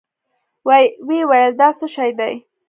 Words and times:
ويې 0.67 1.21
ويل 1.29 1.51
دا 1.61 1.67
څه 1.79 1.87
شې 1.93 2.09
دي؟ 2.19 2.33